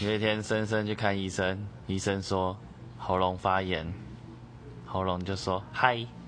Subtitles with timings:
[0.00, 2.56] 有一天深深去看医生医生说
[2.96, 3.92] 喉咙发炎
[4.86, 6.19] 喉咙就说嗨。